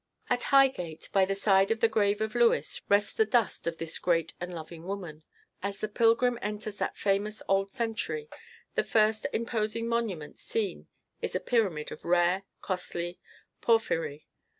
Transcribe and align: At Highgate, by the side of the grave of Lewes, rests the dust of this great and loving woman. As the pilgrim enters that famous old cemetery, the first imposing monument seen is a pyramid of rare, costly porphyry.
At 0.31 0.41
Highgate, 0.49 1.09
by 1.13 1.25
the 1.25 1.35
side 1.35 1.69
of 1.69 1.79
the 1.79 1.87
grave 1.87 2.21
of 2.21 2.33
Lewes, 2.33 2.81
rests 2.89 3.13
the 3.13 3.23
dust 3.23 3.67
of 3.67 3.77
this 3.77 3.99
great 3.99 4.33
and 4.41 4.51
loving 4.51 4.87
woman. 4.87 5.21
As 5.61 5.77
the 5.79 5.87
pilgrim 5.87 6.39
enters 6.41 6.77
that 6.77 6.97
famous 6.97 7.43
old 7.47 7.69
cemetery, 7.71 8.27
the 8.73 8.83
first 8.83 9.27
imposing 9.31 9.87
monument 9.87 10.39
seen 10.39 10.87
is 11.21 11.35
a 11.35 11.39
pyramid 11.39 11.91
of 11.91 12.03
rare, 12.03 12.45
costly 12.61 13.19
porphyry. 13.61 14.25